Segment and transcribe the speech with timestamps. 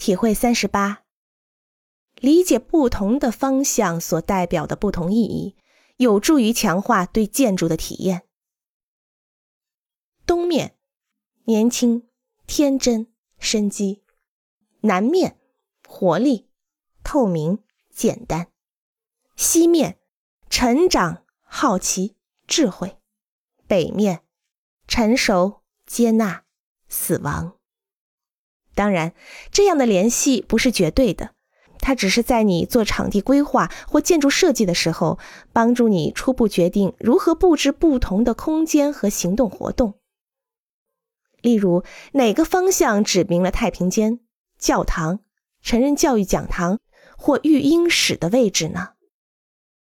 [0.00, 1.02] 体会三十八，
[2.14, 5.58] 理解不同的方向所代表的不同意义，
[5.98, 8.22] 有助于强化对建筑的体验。
[10.24, 10.78] 东面，
[11.44, 12.08] 年轻、
[12.46, 14.02] 天真、生机；
[14.80, 15.38] 南面，
[15.86, 16.48] 活力、
[17.04, 18.46] 透明、简单；
[19.36, 20.00] 西面，
[20.48, 22.96] 成长、好奇、智慧；
[23.66, 24.22] 北面，
[24.88, 26.46] 成熟、接纳、
[26.88, 27.59] 死亡。
[28.80, 29.12] 当然，
[29.52, 31.32] 这样的联系不是绝对的，
[31.80, 35.18] 它只是在你做场地规划或建筑设计的时候，
[35.52, 39.98] 帮助你初步决定如何布置不同的空间和行动活动。
[41.42, 44.20] 例如，哪个方向指明了太平间、
[44.58, 45.20] 教堂、
[45.60, 46.78] 成人教育讲堂
[47.18, 48.92] 或育婴室的位置呢？